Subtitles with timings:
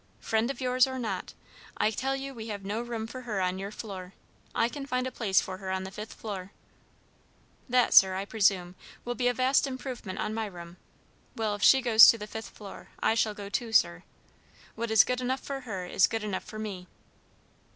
[0.19, 1.35] "Friend of yours, or not,
[1.77, 4.13] I tell you we have no room for her on your floor.
[4.55, 6.53] I can find a place for her on the fifth floor."
[7.69, 8.73] "That, sir, I presume,
[9.05, 10.77] will be a vast improvement on my room.
[11.35, 14.01] Well, if she goes to the fifth floor, I shall go too, sir.
[14.73, 16.87] What is good enough for her is good enough for me."